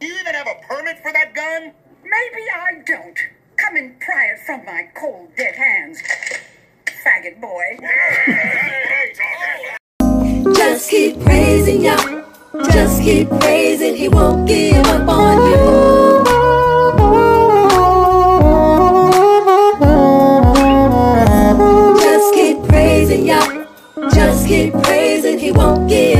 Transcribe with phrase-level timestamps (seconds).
[0.00, 1.72] Do you even have a permit for that gun?
[2.04, 3.18] Maybe I don't.
[3.56, 6.02] Come and pry it from my cold, dead hands.
[7.04, 7.78] Faggot boy.
[10.56, 11.96] Just keep praising ya.
[12.72, 13.96] Just keep praising.
[13.96, 16.24] He won't give up on you.
[22.00, 23.40] Just keep praising ya.
[24.14, 25.38] Just keep praising.
[25.38, 26.17] He won't give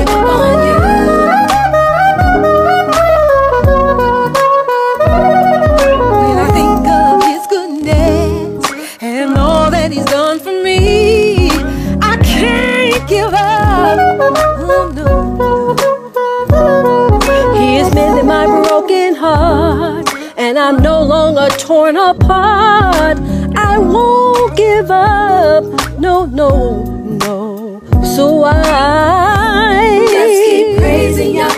[21.79, 23.18] torn apart.
[23.55, 25.63] I won't give up.
[25.99, 26.82] No, no,
[27.23, 27.81] no.
[28.17, 31.50] So I just keep praising ya.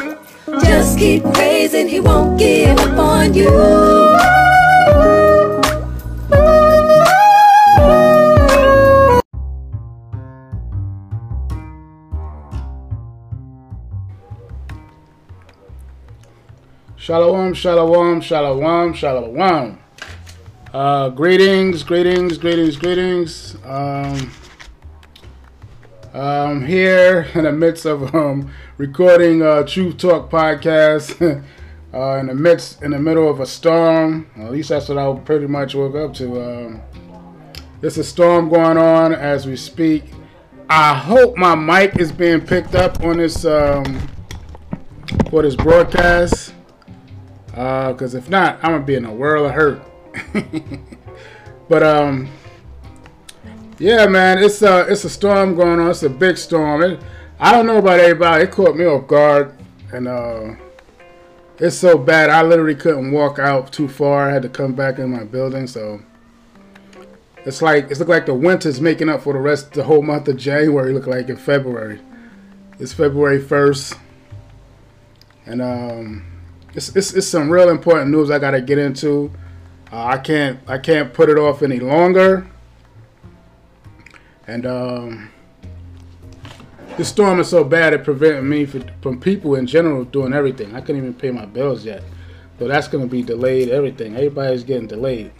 [0.62, 1.88] Just keep praising.
[1.88, 3.48] He won't give up on you.
[16.96, 19.79] Shalom, shalom, shalom, shalom.
[20.72, 23.56] Uh, greetings, greetings, greetings, greetings.
[23.64, 24.30] Um,
[26.14, 31.20] I'm here in the midst of um, recording uh, Truth Talk podcast.
[31.92, 34.30] uh, in the midst, in the middle of a storm.
[34.36, 36.40] At least that's what I pretty much woke up to.
[36.40, 36.82] Um,
[37.80, 40.04] there's a storm going on as we speak.
[40.68, 44.08] I hope my mic is being picked up on this um,
[45.30, 46.54] for this broadcast.
[47.48, 49.89] Because if not, I'm gonna be in a world of hurt.
[51.68, 52.28] but um,
[53.78, 55.90] yeah, man, it's a it's a storm going on.
[55.90, 56.82] It's a big storm.
[56.82, 57.00] It,
[57.38, 58.44] I don't know about everybody.
[58.44, 59.56] It caught me off guard,
[59.92, 60.54] and uh,
[61.58, 62.30] it's so bad.
[62.30, 64.28] I literally couldn't walk out too far.
[64.28, 65.66] I had to come back in my building.
[65.66, 66.02] So
[67.46, 70.02] it's like it's look like the winter's making up for the rest of the whole
[70.02, 70.92] month of January.
[70.92, 72.00] Look like in February.
[72.78, 73.94] It's February first,
[75.46, 76.24] and um,
[76.74, 79.30] it's, it's it's some real important news I gotta get into.
[79.92, 82.46] Uh, I can't I can't put it off any longer.
[84.46, 85.30] And um,
[86.96, 90.74] this storm is so bad it prevented me for, from people in general doing everything.
[90.74, 92.02] I couldn't even pay my bills yet,
[92.58, 93.68] so that's gonna be delayed.
[93.68, 95.32] Everything everybody's getting delayed.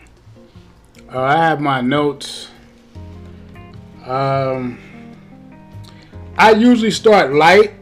[1.13, 2.49] Uh, I have my notes.
[4.07, 4.79] Um,
[6.37, 7.75] I usually start light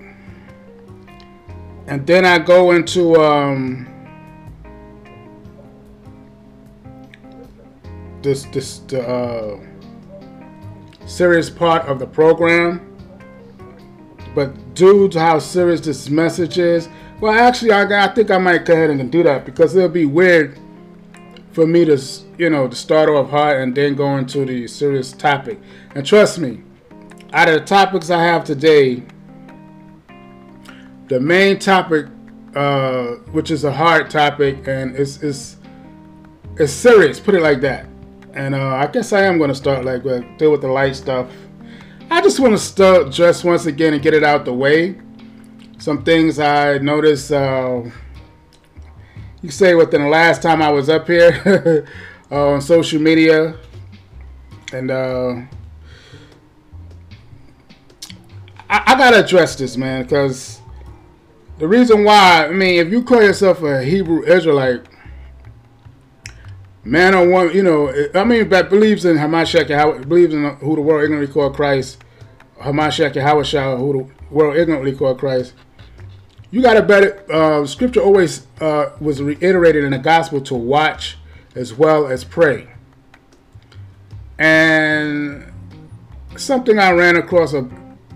[1.89, 3.87] and then I go into um,
[8.23, 9.59] this this uh,
[11.07, 12.85] serious part of the program.
[14.35, 16.89] But due to how serious this message is,
[17.21, 20.05] well, actually, I, I think I might go ahead and do that because it'll be
[20.05, 20.59] weird
[21.53, 22.01] for me to
[22.37, 25.59] you know to start off hard and then go into the serious topic.
[25.95, 26.63] And trust me,
[27.33, 29.03] out of the topics I have today,
[31.09, 32.07] the main topic,
[32.55, 35.57] uh, which is a hard topic and it's it's
[36.57, 37.19] it's serious.
[37.19, 37.87] Put it like that.
[38.35, 40.97] And uh, I guess I am going to start like with deal with the light
[40.97, 41.31] stuff.
[42.11, 44.99] I just want to start just once again and get it out the way.
[45.79, 47.33] Some things I noticed.
[47.33, 47.83] Uh,
[49.43, 51.87] you say within the last time I was up here
[52.31, 53.57] uh, on social media,
[54.73, 55.43] and uh,
[58.69, 60.61] I, I gotta address this, man, because
[61.59, 64.87] the reason why, I mean, if you call yourself a Hebrew Israelite,
[66.89, 70.75] man or woman, you know, I mean, that believes in Hamashiach, Yahweh, believes in who
[70.75, 72.03] the world ignorantly called Christ,
[72.61, 75.53] Hamashiach, Yahweh, who the world ignorantly called Christ.
[76.51, 77.31] You got to better.
[77.31, 81.19] Uh, scripture always uh, was reiterated in the gospel to watch
[81.55, 82.69] as well as pray.
[84.39, 85.53] And
[86.37, 87.69] something I ran across a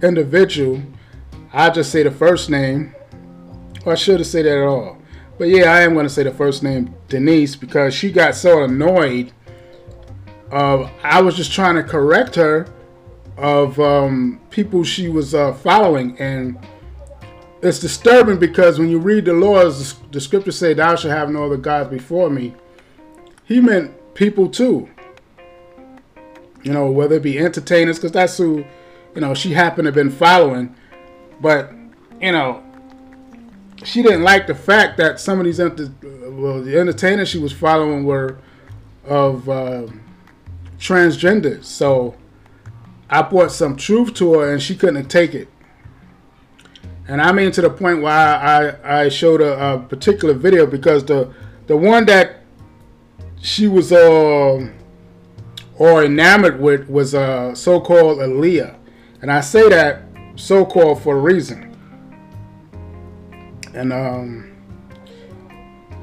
[0.03, 0.83] individual,
[1.53, 2.94] I just say the first name,
[3.84, 5.02] or I should have said that at all.
[5.39, 8.65] But yeah, I am going to say the first name, Denise, because she got so
[8.65, 9.33] annoyed.
[10.51, 12.67] Uh, I was just trying to correct her
[13.37, 16.59] of um, people she was uh, following, and
[17.63, 21.45] it's disturbing because when you read the laws, the scriptures say, "Thou shalt have no
[21.45, 22.55] other gods before me."
[23.45, 24.89] He meant people too.
[26.63, 28.65] You know, whether it be entertainers, because that's who,
[29.15, 30.77] you know, she happened to have been following.
[31.41, 31.73] But
[32.21, 32.63] you know,
[33.84, 37.53] she didn't like the fact that some of these enter- well, the entertainers she was
[37.53, 38.39] following were
[39.05, 39.87] of uh.
[41.61, 42.17] So
[43.09, 45.49] I brought some truth to her, and she couldn't take it.
[47.07, 50.67] And I mean to the point where I, I, I showed a, a, particular video
[50.67, 51.33] because the
[51.67, 52.43] the one that
[53.41, 54.69] she was uh,
[55.79, 58.77] or enamored with was uh, so-called Aaliyah.
[59.21, 60.03] And I say that
[60.37, 61.72] so-called for a reason.
[63.74, 64.57] And um,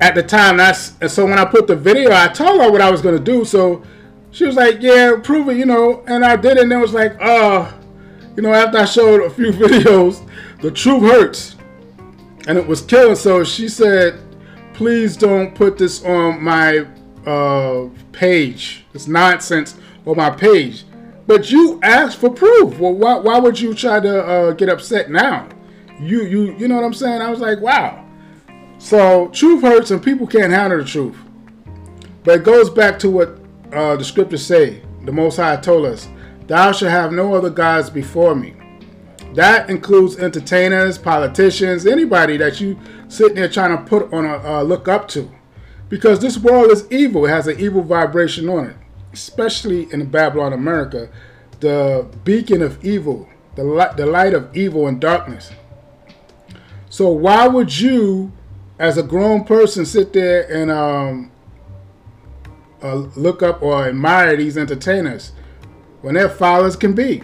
[0.01, 2.89] at the time, that's so when I put the video, I told her what I
[2.89, 3.45] was gonna do.
[3.45, 3.83] So
[4.31, 6.03] she was like, "Yeah, prove it," you know.
[6.07, 7.73] And I did it, and it was like, "Oh."
[8.39, 10.25] you know, after I showed a few videos,
[10.61, 11.57] the truth hurts.
[12.47, 13.17] And it was killing.
[13.17, 14.17] So she said,
[14.73, 16.87] please don't put this on my
[17.25, 18.85] uh, page.
[18.93, 19.75] It's nonsense
[20.05, 20.85] on my page.
[21.27, 22.79] But you asked for proof.
[22.79, 25.49] Well, why, why would you try to uh, get upset now?
[25.99, 27.21] You, you, you know what I'm saying?
[27.21, 28.05] I was like, wow.
[28.77, 31.17] So truth hurts and people can't handle the truth.
[32.23, 33.39] But it goes back to what
[33.73, 34.81] uh, the scriptures say.
[35.03, 36.07] The Most High told us,
[36.47, 38.55] Thou shalt have no other gods before me.
[39.33, 44.63] That includes entertainers, politicians, anybody that you sitting there trying to put on a uh,
[44.63, 45.29] look up to.
[45.89, 47.25] Because this world is evil.
[47.25, 48.75] It has an evil vibration on it.
[49.13, 51.09] Especially in Babylon, America.
[51.59, 53.27] The beacon of evil.
[53.55, 55.51] The light, the light of evil and darkness.
[56.89, 58.31] So why would you,
[58.77, 61.31] as a grown person, sit there and um,
[62.81, 65.31] uh, look up or admire these entertainers?
[66.01, 67.21] when their fathers can be.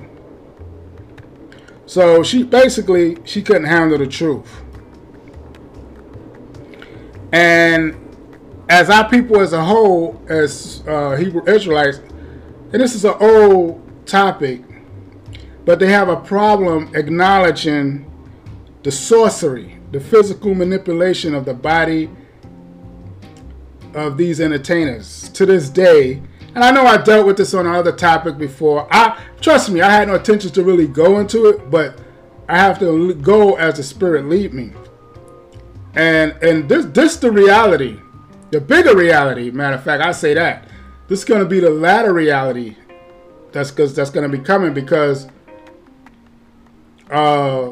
[1.85, 4.63] So she basically she couldn't handle the truth.
[7.31, 7.95] And
[8.69, 13.81] as our people as a whole, as uh, Hebrew Israelites, and this is an old
[14.05, 14.63] topic,
[15.63, 18.11] but they have a problem acknowledging
[18.85, 22.07] the sorcery, the physical manipulation of the body
[23.95, 26.21] of these entertainers to this day
[26.53, 28.87] and I know I dealt with this on another topic before.
[28.89, 31.99] I trust me, I had no intention to really go into it, but
[32.47, 34.71] I have to go as the spirit lead me.
[35.95, 37.99] And and this this the reality,
[38.51, 39.49] the bigger reality.
[39.51, 40.69] Matter of fact, I say that
[41.07, 42.77] this is going to be the latter reality.
[43.51, 45.27] That's because that's going to be coming because
[47.09, 47.71] uh,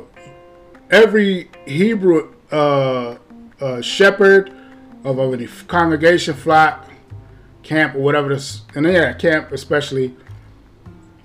[0.94, 3.18] every Hebrew uh,
[3.60, 4.54] uh, shepherd
[5.04, 6.90] of a congregation flock
[7.64, 10.16] camp or whatever this, and yeah, camp especially,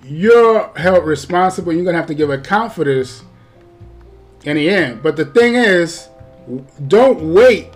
[0.03, 1.71] you're held responsible.
[1.71, 3.23] You're gonna have to give account for this
[4.43, 5.03] in the end.
[5.03, 6.09] But the thing is,
[6.87, 7.69] don't wait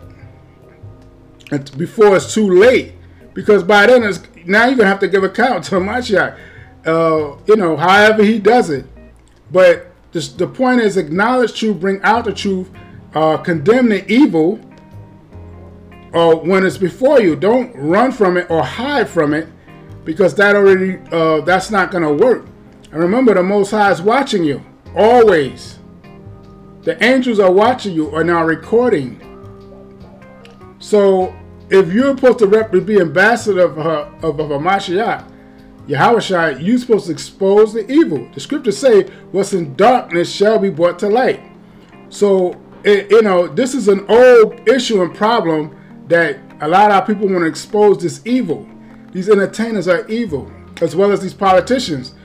[1.77, 2.93] before it's too late,
[3.33, 6.37] because by then it's now you're gonna have to give account to Mashiach.
[6.85, 8.85] Uh, you know, however he does it.
[9.51, 12.69] But the, the point is, acknowledge truth, bring out the truth,
[13.15, 14.59] uh, condemn the evil
[16.13, 17.35] uh, when it's before you.
[17.35, 19.47] Don't run from it or hide from it
[20.05, 22.45] because that already uh, that's not going to work.
[22.91, 24.63] And remember, the Most High is watching you
[24.95, 25.79] always.
[26.83, 29.19] The angels are watching you and are recording.
[30.79, 31.35] So
[31.69, 34.59] if you're supposed to be ambassador of her, of, of a
[35.87, 38.27] Yahweh you're supposed to expose the evil.
[38.33, 41.41] The scriptures say, "What's in darkness shall be brought to light."
[42.09, 45.75] So it, you know this is an old issue and problem
[46.07, 48.67] that a lot of people want to expose this evil.
[49.11, 50.51] These entertainers are evil,
[50.81, 52.15] as well as these politicians.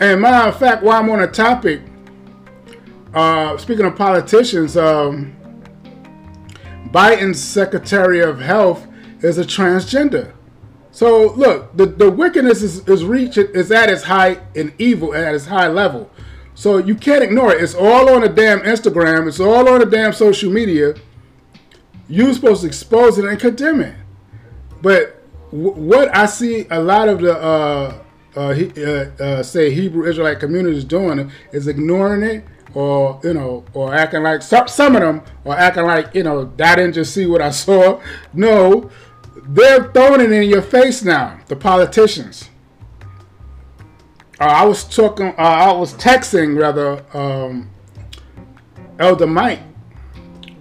[0.00, 1.80] And matter of fact, while I'm on a topic,
[3.14, 5.34] uh, speaking of politicians, um,
[6.90, 8.86] Biden's Secretary of Health
[9.22, 10.35] is a transgender.
[10.96, 15.44] So look, the, the wickedness is, is is at its height and evil at its
[15.44, 16.10] high level.
[16.54, 17.62] So you can't ignore it.
[17.62, 19.28] It's all on the damn Instagram.
[19.28, 20.94] It's all on the damn social media.
[22.08, 23.94] You're supposed to expose it and condemn it.
[24.80, 27.98] But what I see a lot of the uh,
[28.34, 33.94] uh, uh, uh, say Hebrew Israelite communities doing is ignoring it, or you know, or
[33.94, 37.26] acting like some, some of them, or acting like you know, I didn't just see
[37.26, 38.00] what I saw.
[38.32, 38.90] No,
[39.48, 41.38] they're throwing it in your face now.
[41.46, 42.50] The politicians.
[44.40, 45.28] Uh, I was talking.
[45.28, 47.70] Uh, I was texting rather, um,
[48.98, 49.60] Elder Mike,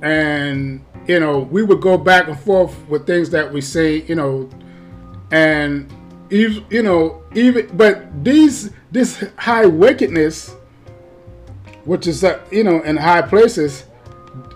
[0.02, 4.16] and you know, we would go back and forth with things that we say, you
[4.16, 4.50] know,
[5.32, 5.92] and
[6.30, 10.56] you know, even but these this high wickedness,
[11.84, 13.86] which is uh, you know in high places,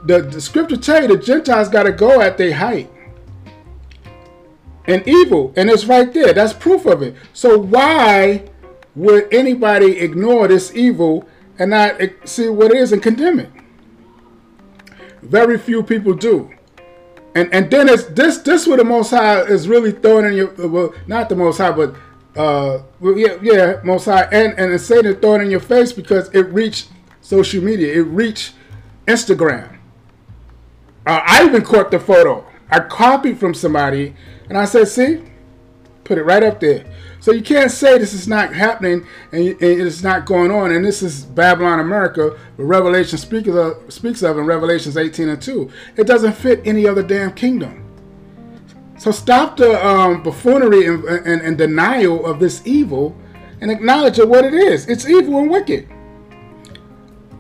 [0.06, 2.90] the, the scripture tell you the Gentiles got to go at their height
[4.90, 6.34] and evil, and it's right there.
[6.34, 7.16] That's proof of it.
[7.32, 8.50] So why
[8.96, 11.30] would anybody ignore this evil
[11.60, 13.52] and not see what it is and condemn it?
[15.22, 16.50] Very few people do.
[17.36, 20.68] And and then it's this this what the Most High is really throwing in your
[20.68, 21.96] well not the Most High but
[22.36, 26.48] uh well, yeah yeah Most High and and Satan throwing in your face because it
[26.48, 26.90] reached
[27.22, 28.56] social media it reached
[29.06, 29.78] Instagram.
[31.06, 32.49] Uh, I even caught the photo.
[32.70, 34.16] I copied from somebody,
[34.48, 35.22] and I said, "See,
[36.04, 36.86] put it right up there."
[37.22, 40.72] So you can't say this is not happening and it's not going on.
[40.72, 45.42] And this is Babylon America, the Revelation speaks of, speaks of in Revelations 18 and
[45.42, 45.70] 2.
[45.98, 47.86] It doesn't fit any other damn kingdom.
[48.98, 53.16] So stop the um, buffoonery and, and, and denial of this evil
[53.62, 54.88] and acknowledge what it is.
[54.88, 55.90] It's evil and wicked.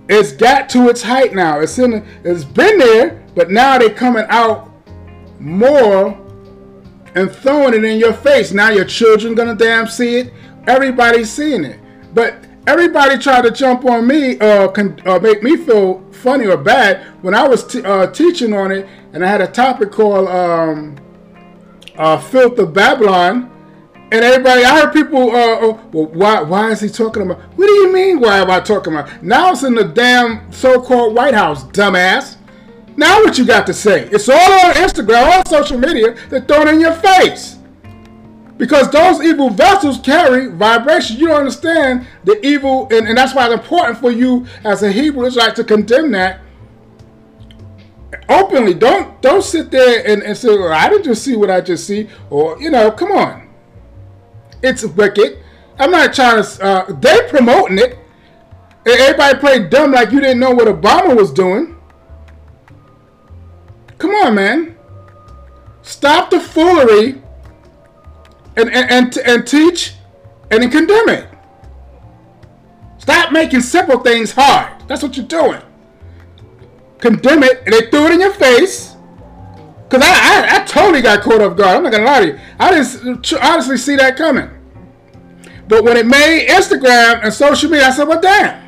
[0.10, 1.60] It's got to its height now.
[1.60, 2.06] It's in.
[2.24, 4.69] It's been there, but now they're coming out
[5.40, 6.18] more
[7.16, 8.52] and throwing it in your face.
[8.52, 10.34] Now your children gonna damn see it.
[10.68, 11.80] Everybody's seeing it.
[12.14, 16.58] But everybody tried to jump on me uh, con- uh, make me feel funny or
[16.58, 20.28] bad when I was t- uh, teaching on it, and I had a topic called
[20.28, 20.98] um,
[21.98, 23.56] uh, "Filth of Babylon."
[24.12, 27.42] And everybody, I heard people, uh, oh, well, why, why is he talking about?
[27.56, 28.20] What do you mean?
[28.20, 29.22] Why am I talking about?
[29.22, 32.38] Now it's in the damn so-called White House, dumbass.
[33.00, 34.10] Now what you got to say?
[34.12, 36.18] It's all on Instagram, all social media.
[36.28, 37.58] They're throwing in your face.
[38.58, 41.16] Because those evil vessels carry vibration.
[41.16, 44.92] You don't understand the evil, and, and that's why it's important for you as a
[44.92, 46.42] Hebrew Israelite to condemn that
[48.28, 48.74] openly.
[48.74, 51.88] Don't don't sit there and, and say, well, I didn't just see what I just
[51.88, 52.10] see.
[52.30, 53.50] Or, you know, come on.
[54.62, 55.40] It's wicked.
[55.80, 57.98] I'm not trying to, uh, they promoting it.
[58.86, 61.79] Everybody played dumb like you didn't know what Obama was doing.
[64.00, 64.76] Come on, man.
[65.84, 67.22] Stop the foolery
[68.56, 69.94] and, and, and, and teach
[70.50, 71.30] and condemn it.
[72.98, 74.88] Stop making simple things hard.
[74.88, 75.62] That's what you're doing.
[77.00, 78.96] Condemn it, and they threw it in your face.
[79.88, 81.78] Because I, I, I, totally got caught off guard.
[81.78, 82.40] I'm not going to lie to you.
[82.60, 84.50] I didn't honestly see that coming.
[85.68, 88.64] But when it made Instagram and social media, I said, well, damn.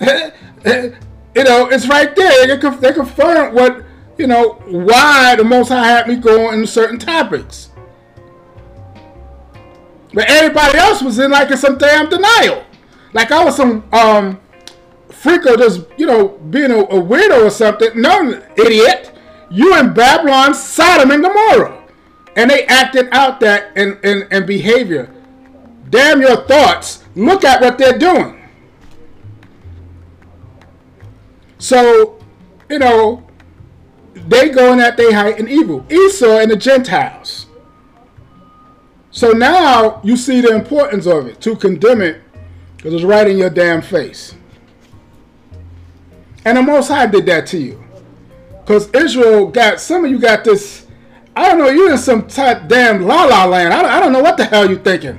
[1.34, 2.46] you know, it's right there.
[2.46, 3.84] They confirmed what
[4.20, 7.70] you know, why the Most High had me go in certain topics.
[10.12, 12.62] But everybody else was in like in some damn denial.
[13.14, 14.38] Like I was some um
[15.08, 17.98] freako just, you know, being a, a weirdo or something.
[17.98, 19.16] No, idiot.
[19.50, 21.82] You in Babylon, Sodom, and Gomorrah.
[22.36, 25.12] And they acted out that in, in, in behavior.
[25.88, 27.04] Damn your thoughts.
[27.14, 28.40] Look at what they're doing.
[31.58, 32.18] So,
[32.68, 33.29] you know,
[34.28, 35.84] they going at their height in evil.
[35.90, 37.46] Esau and the Gentiles.
[39.10, 42.22] So now you see the importance of it to condemn it
[42.76, 44.34] because it's right in your damn face.
[46.44, 47.82] And the Most High did that to you.
[48.60, 50.86] Because Israel got, some of you got this,
[51.36, 53.74] I don't know, you're in some type damn la la land.
[53.74, 55.18] I don't, I don't know what the hell you're thinking.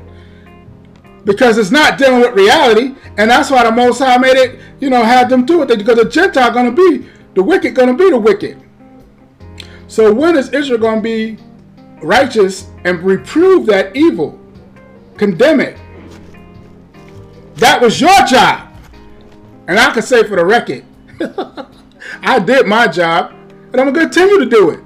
[1.25, 2.95] Because it's not dealing with reality.
[3.17, 5.67] And that's why the Most High made it, you know, had them do it.
[5.67, 8.59] Because the Gentile going to be, the wicked going to be the wicked.
[9.91, 11.37] So when is Israel going to be
[12.01, 14.39] righteous and reprove that evil?
[15.17, 15.77] Condemn it.
[17.55, 18.71] That was your job.
[19.67, 20.85] And I can say for the record,
[22.21, 24.79] I did my job and I'm going to continue to do it.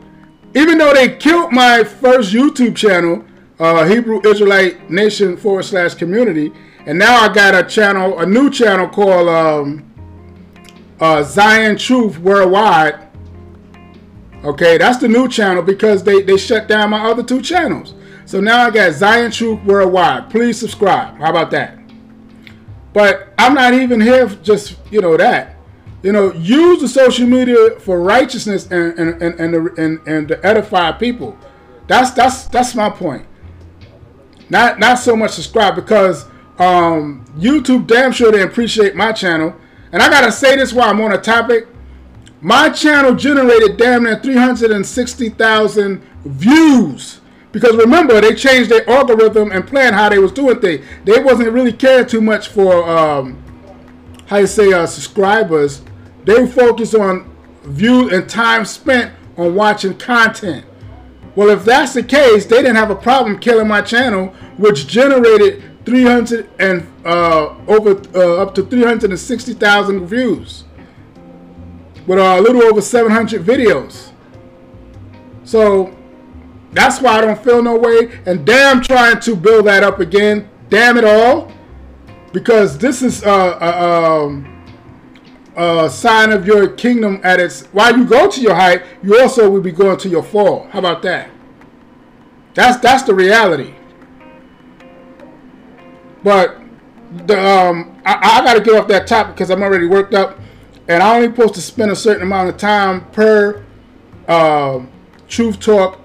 [0.56, 3.24] Even though they killed my first YouTube channel,
[3.60, 6.52] uh, Hebrew Israelite Nation forward slash community,
[6.88, 9.94] and now I got a channel, a new channel called um,
[11.00, 13.06] uh, Zion Truth Worldwide
[14.46, 17.96] Okay, that's the new channel because they, they shut down my other two channels.
[18.26, 20.30] So now I got Zion Truth Worldwide.
[20.30, 21.18] Please subscribe.
[21.18, 21.80] How about that?
[22.94, 25.56] But I'm not even here just, you know, that.
[26.04, 30.46] You know, use the social media for righteousness and and, and, and, and, and to
[30.46, 31.36] edify people.
[31.88, 33.26] That's that's that's my point.
[34.50, 36.26] Not not so much subscribe because
[36.60, 39.56] um, YouTube damn sure they appreciate my channel.
[39.92, 41.68] And I gotta say this while I'm on a topic.
[42.46, 47.20] My channel generated damn near 360,000 views.
[47.52, 50.86] Because remember, they changed their algorithm and plan how they was doing things.
[51.06, 53.44] They wasn't really caring too much for, um,
[54.28, 55.82] how you say, uh, subscribers.
[56.26, 57.28] They focused on
[57.64, 60.68] view and time spent on watching content.
[61.34, 65.64] Well, if that's the case, they didn't have a problem killing my channel, which generated
[65.84, 70.66] 300 and uh, over uh, up to 360,000 views
[72.08, 74.12] with a little over 700 videos.
[75.44, 75.96] So
[76.72, 78.20] that's why I don't feel no way.
[78.26, 80.50] And damn, trying to build that up again.
[80.70, 81.52] Damn it all.
[82.34, 84.56] Because this is a, a, um,
[85.56, 87.64] a sign of your kingdom at its.
[87.68, 90.68] While you go to your height, you also will be going to your fall.
[90.72, 91.30] How about that?
[92.56, 93.74] That's that's the reality.
[96.24, 96.60] But
[97.28, 100.40] the um, I, I got to get off that topic because I'm already worked up.
[100.88, 103.64] And I only supposed to spend a certain amount of time per
[104.28, 104.82] uh,
[105.28, 106.00] Truth Talk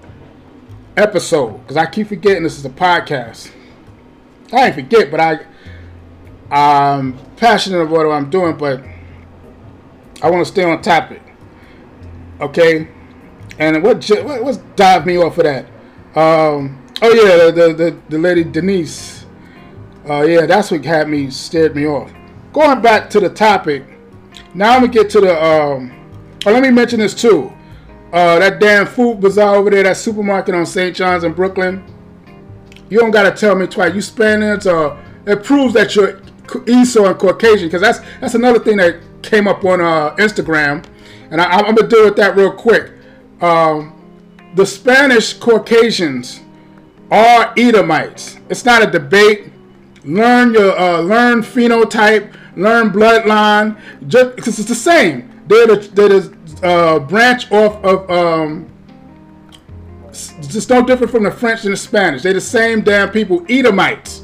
[0.97, 3.51] episode because I keep forgetting this is a podcast.
[4.51, 5.39] I ain't forget, but I
[6.51, 8.83] I'm passionate about what I'm doing, but
[10.21, 11.21] I want to stay on topic.
[12.39, 12.89] Okay,
[13.59, 15.65] and what what what's dive me off of that?
[16.15, 19.25] Um, oh yeah, the, the the lady Denise.
[20.09, 22.11] Uh, yeah, that's what had me stared me off.
[22.51, 23.85] Going back to the topic,
[24.53, 25.43] now I'm gonna get to the.
[25.43, 25.91] Um,
[26.45, 27.51] oh, let me mention this too.
[28.11, 30.95] Uh, that damn food bazaar over there, that supermarket on St.
[30.95, 31.83] John's in Brooklyn.
[32.89, 33.95] You don't gotta tell me twice.
[33.95, 36.21] You Spaniards, uh, it proves that you're
[36.67, 40.83] Esau and Caucasian, because that's that's another thing that came up on uh, Instagram,
[41.29, 42.91] and I, am gonna deal with that real quick.
[43.39, 43.97] Um,
[44.55, 46.41] the Spanish Caucasians
[47.09, 48.37] are Edomites.
[48.49, 49.51] It's not a debate.
[50.03, 53.79] Learn your uh, learn phenotype, learn bloodline.
[54.07, 55.41] Just because it's the same.
[55.47, 58.71] They're the, they're the uh, branch off of um,
[60.11, 62.21] just no different from the French and the Spanish.
[62.21, 64.23] They're the same damn people, Edomites.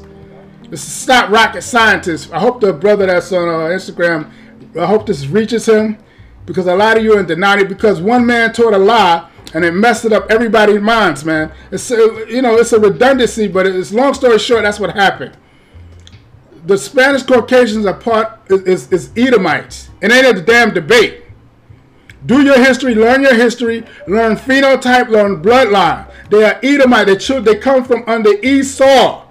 [0.70, 2.30] This is not rocket scientists.
[2.30, 4.30] I hope the brother that's on uh, Instagram,
[4.78, 5.98] I hope this reaches him
[6.44, 9.64] because a lot of you are in denial because one man taught a lie and
[9.64, 11.52] it messed it up everybody's minds, man.
[11.70, 14.62] It's you know it's a redundancy, but it's long story short.
[14.62, 15.36] That's what happened.
[16.66, 21.22] The Spanish Caucasians are part is, is, Edomites, and ain't a damn debate.
[22.26, 26.10] Do your history, learn your history, learn phenotype, learn bloodline.
[26.30, 27.06] They are Edomite.
[27.06, 29.24] They, should, they come from under Esau.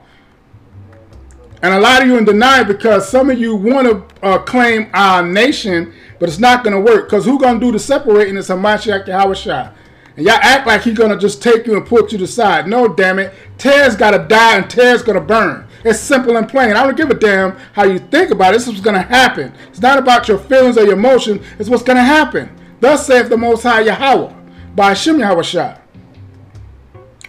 [1.61, 4.89] And a lot of you in denial because some of you want to uh, claim
[4.93, 7.09] our nation, but it's not going to work.
[7.09, 9.73] Because who's going to do the separating is Hamashiach Yahushua.
[10.15, 12.67] And y'all act like he's going to just take you and put you to side.
[12.67, 13.33] No, damn it.
[13.57, 15.66] Ter's got to die and Ter's going to burn.
[15.87, 16.75] It's simple and plain.
[16.75, 18.57] I don't give a damn how you think about it.
[18.57, 19.53] This is what's going to happen.
[19.69, 21.43] It's not about your feelings or your emotion.
[21.59, 22.49] It's what's going to happen.
[22.79, 24.33] Thus saith the Most High Yahweh
[24.75, 25.79] by Hashem Yahushua.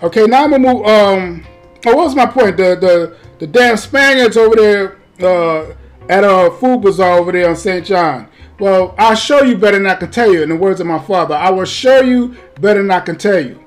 [0.03, 0.87] Okay, now I'm gonna move.
[0.87, 1.45] Um,
[1.87, 2.57] oh, what was my point?
[2.57, 5.75] The the the damn Spaniards over there uh,
[6.09, 7.85] at a food bazaar over there on St.
[7.85, 8.29] John.
[8.61, 10.43] Well, I'll show you better than I can tell you.
[10.43, 13.41] In the words of my father, I will show you better than I can tell
[13.41, 13.59] you.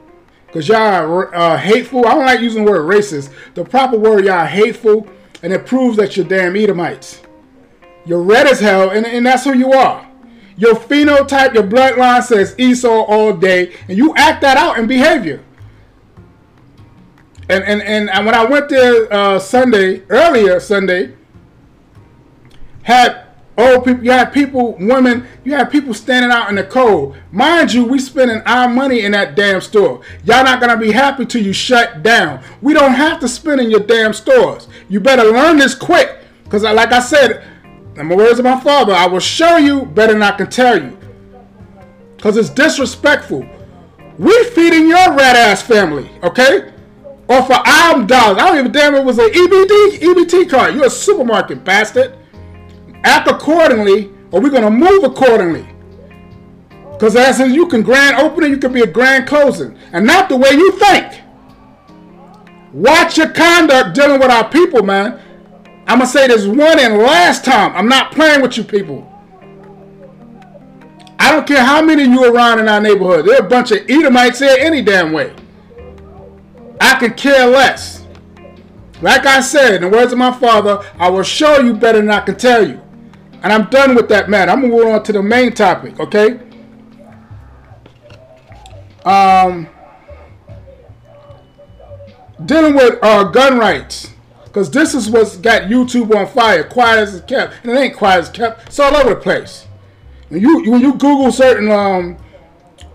[0.52, 2.06] Cause y'all are uh, hateful.
[2.06, 3.34] I don't like using the word racist.
[3.54, 5.08] The proper word, y'all hateful,
[5.44, 7.22] and it proves that you're damn Edomites.
[8.06, 10.08] You're red as hell, and, and that's who you are.
[10.58, 15.44] Your phenotype, your bloodline says Esau all day, and you act that out in behavior.
[17.50, 21.16] And and and, and when I went there uh, Sunday, earlier Sunday,
[22.84, 27.16] had old people, you had people, women, you had people standing out in the cold.
[27.32, 30.02] Mind you, we spending our money in that damn store.
[30.24, 32.44] Y'all not gonna be happy till you shut down.
[32.62, 34.68] We don't have to spend in your damn stores.
[34.90, 37.44] You better learn this quick, cause like I said,
[37.96, 40.82] in the words of my father, I will show you better than I can tell
[40.82, 40.98] you.
[42.16, 43.46] Because it's disrespectful.
[44.18, 46.72] We feeding your rat ass family, okay?
[47.28, 48.38] Or for our dollars.
[48.38, 50.76] I don't even damn it was an EBD, EBT card.
[50.76, 52.18] You're a supermarket bastard.
[53.04, 55.68] Act accordingly, or we're gonna move accordingly.
[57.02, 59.76] Because as you can grand opening, you can be a grand closing.
[59.92, 61.22] And not the way you think.
[62.74, 65.20] Watch your conduct dealing with our people, man.
[65.88, 67.76] I'm going to say this one and last time.
[67.76, 69.08] I'm not playing with you people.
[71.20, 73.26] I don't care how many you around in our neighborhood.
[73.26, 75.34] There are a bunch of Edomites here any damn way.
[76.80, 78.06] I could care less.
[79.02, 82.12] Like I said, in the words of my father, I will show you better than
[82.12, 82.80] I can tell you.
[83.44, 84.52] And I'm done with that matter.
[84.52, 86.40] I'm going to move on to the main topic, okay?
[89.04, 89.68] Um,
[92.46, 94.10] dealing with uh, gun rights.
[94.44, 96.66] Because this is what's got YouTube on fire.
[96.66, 97.54] Quiet as it's kept.
[97.64, 98.68] And it ain't quiet as kept.
[98.68, 99.66] It's all over the place.
[100.28, 102.18] When you, when you Google certain um,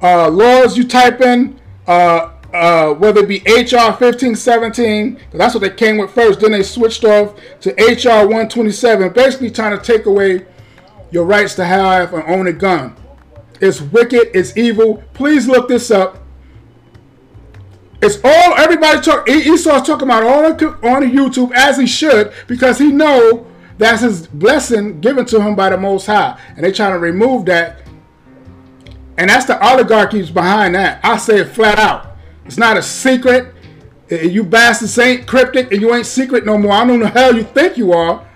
[0.03, 5.71] uh, laws, you type in, uh, uh, whether it be HR 1517, that's what they
[5.71, 6.41] came with first.
[6.41, 10.47] Then they switched off to HR 127, basically trying to take away
[11.11, 12.97] your rights to have and own a gun.
[13.61, 14.31] It's wicked.
[14.35, 15.03] It's evil.
[15.15, 16.19] Please look this up.
[18.03, 19.29] It's all everybody talk.
[19.29, 23.47] Esau's talking about all on, YouTube as he should because he know
[23.79, 27.47] that's his blessing given to him by the Most High, and they trying to remove
[27.47, 27.81] that.
[29.19, 31.01] And that's the oligarchies behind that.
[31.03, 32.06] I say it flat out.
[32.47, 33.53] It's not a secret.
[34.11, 36.73] Eh, eh, you bastards ain't cryptic and you ain't secret no more.
[36.73, 38.27] I don't know hell you think you are,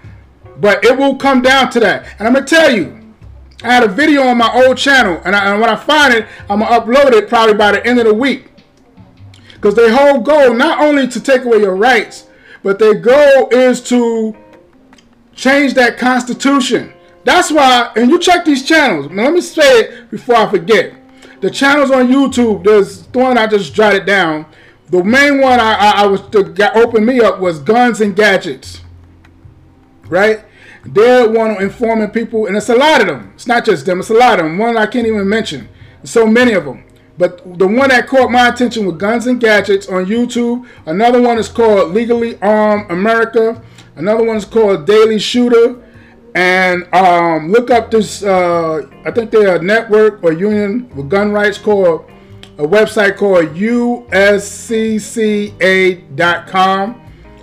[0.58, 2.06] but it will come down to that.
[2.18, 3.14] And I'm gonna tell you,
[3.62, 6.26] I had a video on my old channel, and, I, and when I find it,
[6.48, 8.46] I'm gonna upload it probably by the end of the week.
[9.54, 12.26] Because their whole goal, not only to take away your rights,
[12.62, 14.34] but their goal is to
[15.34, 16.94] change that constitution.
[17.24, 19.10] That's why, and you check these channels.
[19.10, 20.94] Now, let me say it before I forget.
[21.40, 24.46] The channels on YouTube, there's the one I just jotted down.
[24.88, 28.14] The main one I, I, I was to got opened me up was guns and
[28.14, 28.82] gadgets.
[30.08, 30.44] Right?
[30.84, 33.32] They're one informing people, and it's a lot of them.
[33.34, 34.58] It's not just them, it's a lot of them.
[34.58, 35.68] One I can't even mention.
[36.04, 36.84] So many of them.
[37.18, 40.66] But the one that caught my attention was Guns and Gadgets on YouTube.
[40.86, 43.62] Another one is called Legally Armed America.
[43.94, 45.79] Another one is called Daily Shooter.
[46.34, 51.32] And um, look up this, uh, I think they're a network or union with gun
[51.32, 52.08] rights called
[52.58, 53.80] a website called uscca.com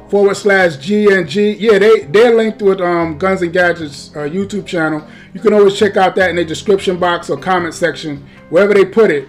[0.10, 1.58] forward slash GNG.
[1.60, 5.06] Yeah, they, they're linked with um, Guns and Gadgets uh, YouTube channel.
[5.34, 8.86] You can always check out that in the description box or comment section, wherever they
[8.86, 9.28] put it.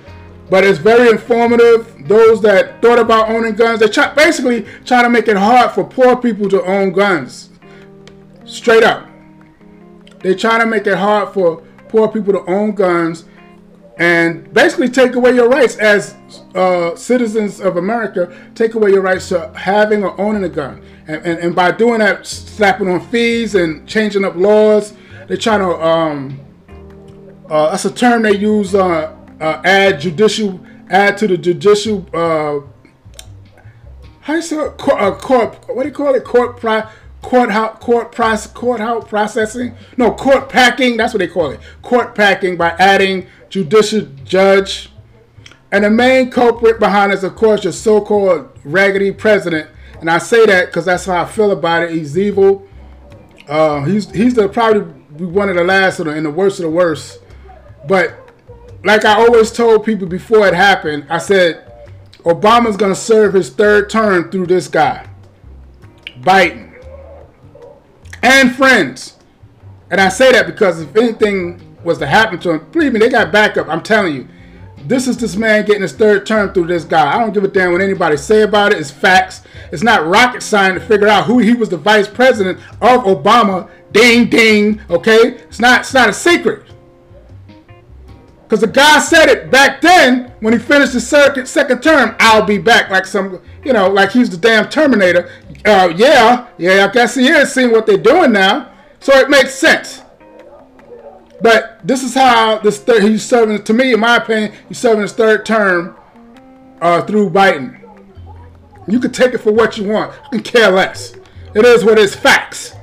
[0.50, 2.06] But it's very informative.
[2.06, 5.84] Those that thought about owning guns, they try, basically try to make it hard for
[5.84, 7.50] poor people to own guns.
[8.44, 9.07] Straight up.
[10.20, 13.24] They try to make it hard for poor people to own guns
[13.98, 16.14] and basically take away your rights as
[16.54, 20.82] uh, citizens of America, take away your rights to having or owning a gun.
[21.08, 24.94] And, and, and by doing that, slapping on fees and changing up laws,
[25.26, 26.40] they're trying to, um,
[27.50, 32.60] uh, that's a term they use, uh, uh, add judicial, add to the judicial, uh,
[34.20, 34.76] how you say it?
[34.76, 36.22] Court, uh, court, what do you call it?
[36.22, 36.88] Court, pri-
[37.22, 39.74] court, court, court, court, court processing?
[39.96, 41.60] No, court packing, that's what they call it.
[41.82, 44.90] Court packing by adding judicial judge.
[45.70, 49.68] And the main culprit behind this, of course, your so-called raggedy president.
[50.00, 51.90] And I say that because that's how I feel about it.
[51.90, 52.66] He's evil.
[53.48, 54.82] Uh, he's he's the probably
[55.26, 57.20] one of the last and the worst of the worst.
[57.86, 58.14] But
[58.84, 61.64] like I always told people before it happened, I said
[62.18, 65.08] Obama's gonna serve his third term through this guy,
[66.20, 66.67] Biden,
[68.22, 69.16] and friends.
[69.90, 73.08] And I say that because if anything was to happen to him, believe me, they
[73.08, 73.68] got backup.
[73.68, 74.28] I'm telling you.
[74.86, 77.14] This is this man getting his third term through this guy.
[77.14, 78.78] I don't give a damn what anybody say about it.
[78.78, 79.42] It's facts.
[79.70, 83.68] It's not rocket science to figure out who he was the vice president of Obama.
[83.92, 84.80] Ding ding.
[84.88, 85.80] Okay, it's not.
[85.80, 86.64] It's not a secret.
[88.42, 92.16] Because the guy said it back then when he finished his second second term.
[92.18, 95.30] I'll be back, like some, you know, like he's the damn Terminator.
[95.64, 96.86] Uh, yeah, yeah.
[96.88, 100.02] I guess he is seeing what they're doing now, so it makes sense.
[101.40, 103.62] But this is how this third, he's serving.
[103.62, 105.96] To me, in my opinion, he's serving his third term
[106.80, 107.76] uh, through Biden.
[108.86, 110.14] You can take it for what you want.
[110.26, 111.14] I can care less.
[111.54, 112.74] It is what is facts.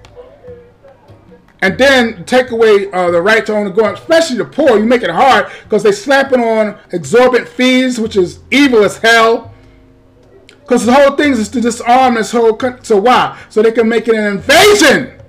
[1.62, 4.78] And then take away uh, the right to own a gun, especially the poor.
[4.78, 9.52] You make it hard because they slapping on exorbitant fees, which is evil as hell.
[10.65, 12.84] Because the whole thing is to disarm this whole country.
[12.84, 13.39] So why?
[13.49, 15.21] So they can make it an invasion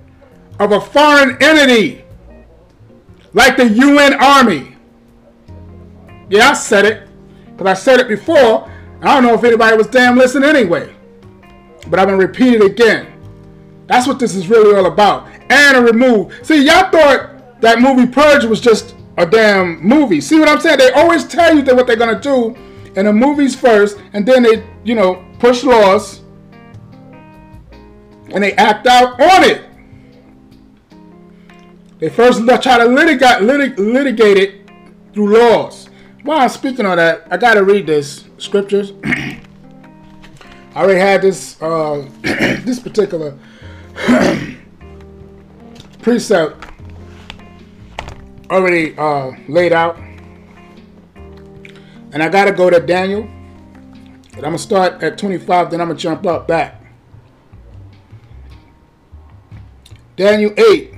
[0.59, 2.03] of a foreign entity
[3.33, 4.75] like the UN Army.
[6.29, 7.07] Yeah, I said it.
[7.51, 8.67] Because I said it before.
[9.01, 10.95] I don't know if anybody was damn listening anyway.
[11.87, 13.13] But I'm going to repeat it again.
[13.85, 15.27] That's what this is really all about.
[15.51, 16.33] And a remove.
[16.41, 20.19] See, y'all thought that movie Purge was just a damn movie.
[20.19, 20.79] See what I'm saying?
[20.79, 22.55] They always tell you that what they're going to do
[22.95, 23.99] in the movies first.
[24.13, 26.21] And then they, you know, push laws.
[28.29, 29.67] And they act out on it.
[31.99, 34.69] They first try to litigate, litig, litigate it
[35.13, 35.89] through laws.
[36.23, 38.93] While I'm speaking on that, I gotta read this scriptures.
[39.03, 39.41] I
[40.75, 43.37] already had this uh, this particular
[46.01, 46.65] precept
[48.51, 49.97] already uh, laid out,
[52.11, 53.27] and I gotta go to Daniel.
[54.37, 56.77] And I'm gonna start at 25, then I'm gonna jump up back.
[60.17, 60.93] Daniel 8.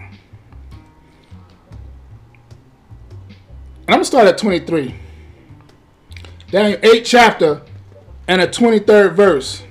[3.89, 4.95] And I'm going to start at 23.
[6.51, 7.61] Daniel 8 chapter
[8.29, 9.63] and a 23rd verse.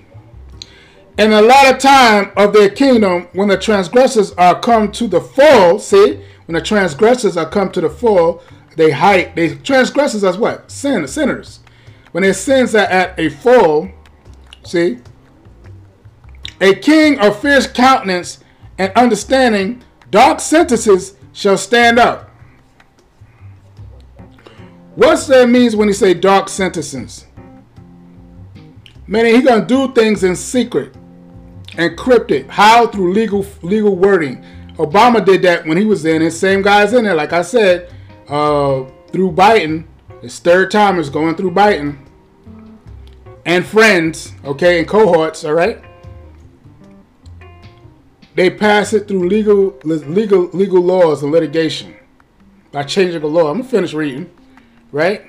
[1.16, 5.78] A lot of time of their kingdom, when the transgressors are come to the full,
[5.78, 8.42] see, when the transgressors are come to the full,
[8.76, 9.34] they hide.
[9.34, 10.70] They transgressors as what?
[10.70, 11.60] Sin, sinners.
[12.12, 13.90] When their sins are at a full,
[14.64, 14.98] see,
[16.60, 18.40] a king of fierce countenance
[18.78, 22.30] and understanding, dark sentences shall stand up.
[24.94, 27.26] What's that means when he say dark sentences?
[29.06, 30.92] Meaning he gonna do things in secret,
[31.68, 32.48] encrypted.
[32.48, 34.44] How through legal legal wording.
[34.76, 36.20] Obama did that when he was in.
[36.20, 37.14] His same guys in there.
[37.14, 37.92] Like I said,
[38.28, 39.86] uh, through Biden.
[40.20, 41.98] His third time is going through Biden.
[43.46, 45.82] And friends, okay, and cohorts, all right.
[48.34, 51.96] they pass it through legal legal legal laws and litigation
[52.70, 53.50] by changing the law.
[53.50, 54.30] I'm gonna finish reading,
[54.92, 55.22] right?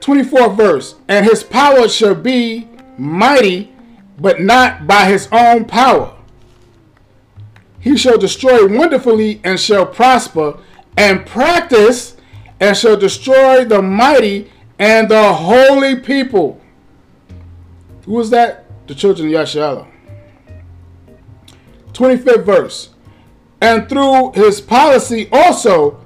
[0.00, 2.68] 24th verse, and his power shall be
[2.98, 3.72] mighty,
[4.18, 6.14] but not by his own power.
[7.80, 10.58] He shall destroy wonderfully and shall prosper,
[10.96, 12.16] and practice
[12.62, 14.48] and shall destroy the mighty
[14.78, 16.60] and the holy people.
[18.04, 18.66] Who is that?
[18.86, 19.88] The children of Yasharahla.
[21.92, 22.90] 25th verse.
[23.60, 26.04] And through his policy also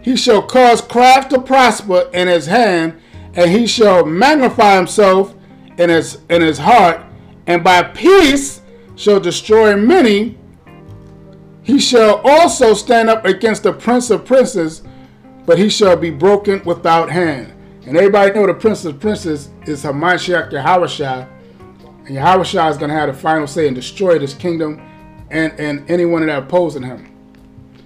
[0.00, 3.00] he shall cause craft to prosper in his hand,
[3.34, 5.34] and he shall magnify himself
[5.76, 7.04] in his in his heart,
[7.48, 8.60] and by peace
[8.94, 10.38] shall destroy many.
[11.62, 14.82] He shall also stand up against the prince of princes,
[15.46, 17.52] but he shall be broken without hand.
[17.86, 21.28] And everybody know the prince of princes is Hamashiach Yahawashah.
[22.06, 24.80] And Yahawashah is going to have the final say and destroy this kingdom
[25.30, 27.10] and, and anyone that opposing him.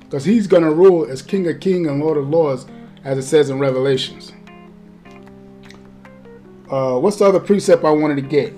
[0.00, 2.66] Because he's going to rule as King of Kings and Lord of Lords,
[3.04, 4.32] as it says in Revelations.
[6.70, 8.54] Uh, what's the other precept I wanted to get?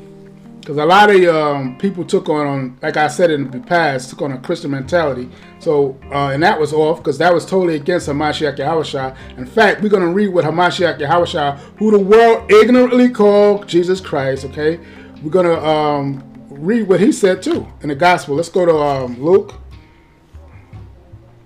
[0.60, 4.10] Because a lot of um, people took on, on, like I said in the past,
[4.10, 5.30] took on a Christian mentality.
[5.58, 9.38] So, uh, and that was off because that was totally against Hamashiach Yahawashah.
[9.38, 14.02] In fact, we're going to read what Hamashiach Yahawashah, who the world ignorantly called Jesus
[14.02, 14.78] Christ, okay?
[15.22, 18.36] We're going to um, read what he said too in the gospel.
[18.36, 19.54] Let's go to um, Luke.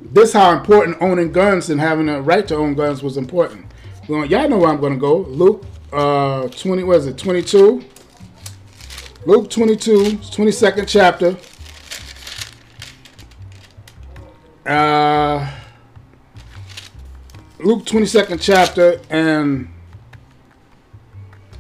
[0.01, 3.67] This how important owning guns and having a right to own guns was important.
[4.09, 5.19] Well, y'all know where I'm going to go.
[5.19, 7.85] Luke uh, 20, what is it, 22?
[9.27, 11.37] Luke 22, 22nd chapter.
[14.67, 15.51] Uh,
[17.59, 19.73] Luke 22nd chapter and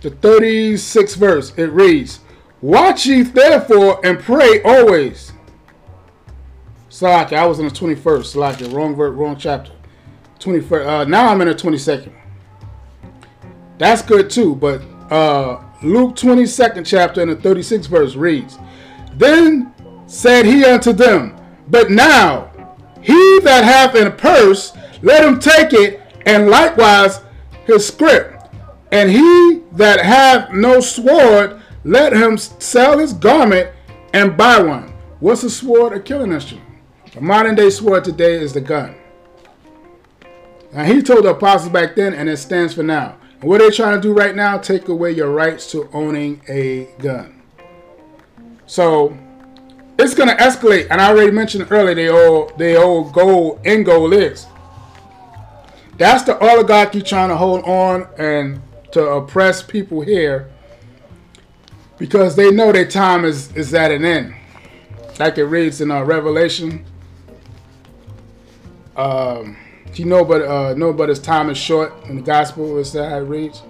[0.03, 1.55] the 36th verse.
[1.57, 2.20] It reads,
[2.61, 5.33] Watch ye therefore and pray always.
[6.90, 8.35] Salaki, I was in the 21st.
[8.35, 9.72] Salaki, wrong verse, wrong chapter.
[10.38, 10.87] 21st.
[10.87, 12.12] Uh, now I'm in the 22nd.
[13.79, 18.59] That's good too, but uh, Luke 22nd chapter and the 36th verse reads,
[19.14, 19.73] Then
[20.07, 21.37] said he unto them,
[21.68, 22.51] But now
[23.03, 27.20] he that hath in a purse, let him take it, and likewise
[27.66, 28.33] his scrip.
[28.92, 33.70] And he that hath no sword, let him sell his garment
[34.14, 34.94] and buy one.
[35.20, 35.92] What's a sword?
[35.92, 36.66] A killing instrument.
[37.12, 38.94] The modern day sword today is the gun.
[40.73, 43.16] Now he told the apostles back then, and it stands for now.
[43.44, 47.42] What they're trying to do right now, take away your rights to owning a gun.
[48.66, 49.16] So
[49.98, 54.12] it's gonna escalate, and I already mentioned earlier the old the old goal end goal
[54.14, 54.46] is.
[55.98, 60.50] That's the oligarchy trying to hold on and to oppress people here
[61.98, 64.35] because they know their time is, is at an end.
[65.18, 66.85] Like it reads in uh, Revelation.
[68.96, 69.57] Um,
[69.94, 71.92] you know, but uh, know, but his time is short.
[72.07, 73.62] In the gospel, is that I reads.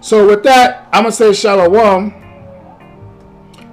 [0.00, 2.12] So with that, I'm gonna say shalom.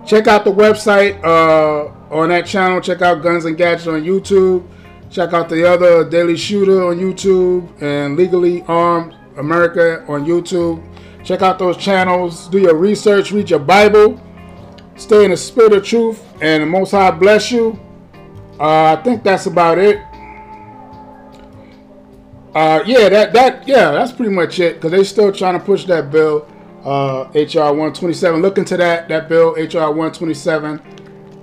[0.05, 2.81] Check out the website uh, on that channel.
[2.81, 4.65] Check out Guns and Gadgets on YouTube.
[5.09, 10.81] Check out the other Daily Shooter on YouTube and Legally Armed America on YouTube.
[11.23, 12.47] Check out those channels.
[12.47, 13.31] Do your research.
[13.31, 14.19] Read your Bible.
[14.95, 16.23] Stay in the spirit of truth.
[16.41, 17.79] And the Most High bless you.
[18.59, 20.01] Uh, I think that's about it.
[22.53, 24.81] Uh, yeah, that that yeah, that's pretty much it.
[24.81, 26.47] Cause they're still trying to push that bill,
[26.83, 28.41] uh, HR 127.
[28.41, 30.81] Look into that that bill, HR 127.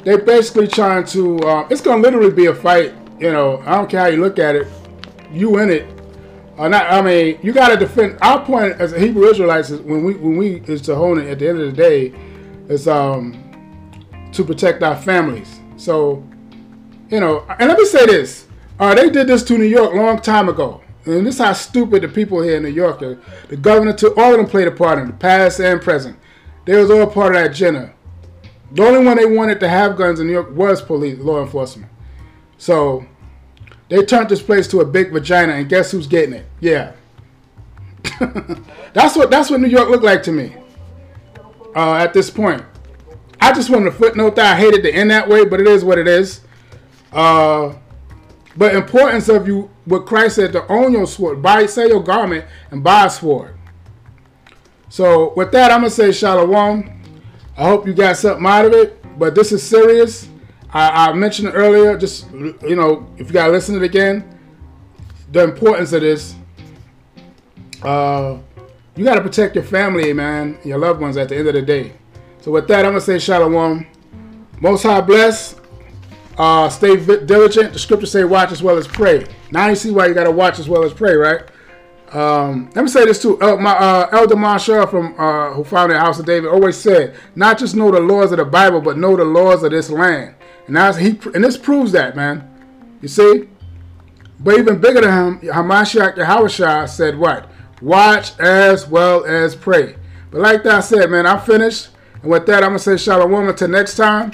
[0.05, 1.39] They're basically trying to.
[1.39, 2.95] Uh, it's gonna literally be a fight.
[3.19, 4.69] You know, I don't care how you look at it.
[5.33, 5.89] You in it.
[6.59, 8.19] Uh, not, I mean, you got to defend.
[8.21, 11.29] Our point as a Hebrew Israelites is when we when we is to hold it
[11.29, 12.13] at the end of the day,
[12.69, 13.45] is um
[14.33, 15.61] to protect our families.
[15.77, 16.23] So,
[17.09, 18.47] you know, and let me say this:
[18.79, 20.83] uh, they did this to New York a long time ago.
[21.09, 23.19] And this is how stupid the people here in New York are.
[23.49, 26.19] The governor took all of them played a part in the past and present.
[26.65, 27.95] They was all part of that agenda.
[28.73, 31.91] The only one they wanted to have guns in New York was police, law enforcement.
[32.59, 33.07] So
[33.89, 36.47] they turned this place to a big vagina, and guess who's getting it?
[36.61, 36.93] Yeah.
[38.93, 40.55] that's what that's what New York looked like to me.
[41.75, 42.63] Uh, at this point,
[43.41, 45.85] I just wanted to footnote that I hated to end that way, but it is
[45.85, 46.41] what it is.
[47.13, 47.75] Uh,
[48.59, 52.45] but importance of you, what Christ said to own your sword, buy, sell your garment,
[52.73, 53.55] and buy a sword.
[54.89, 56.91] So with that, I'm gonna say shalom.
[57.57, 58.97] I hope you got something out of it.
[59.17, 60.29] But this is serious.
[60.71, 61.97] I, I mentioned earlier.
[61.97, 64.39] Just you know, if you gotta listen to it again,
[65.31, 66.35] the importance of this.
[67.81, 68.39] Uh,
[68.97, 71.93] you gotta protect your family, man, your loved ones at the end of the day.
[72.41, 73.87] So with that, I'm gonna say shalom.
[74.61, 75.58] Most High bless.
[76.39, 77.73] Uh, stay diligent.
[77.73, 79.27] The scriptures say watch as well as pray.
[79.51, 81.43] Now you see why you got to watch as well as pray, right?
[82.13, 83.37] Um, let me say this too.
[83.39, 87.59] My uh, Elder Marshall from uh, who founded the House of David always said, not
[87.59, 90.37] just know the laws of the Bible, but know the laws of this land.
[90.69, 92.49] And that's he and this proves that, man.
[93.03, 93.49] You see?
[94.41, 97.51] But even bigger than him, Hamashiach Yahushua said what?
[97.83, 99.97] Watch as well as pray.
[100.31, 101.89] But like that I said, man, I'm finished.
[102.23, 104.33] And with that, I'm gonna say shalom woman." until next time.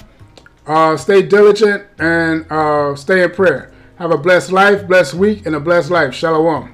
[0.67, 3.73] Uh, stay diligent and uh, stay in prayer.
[3.97, 6.15] Have a blessed life, blessed week, and a blessed life.
[6.15, 6.74] Shalom.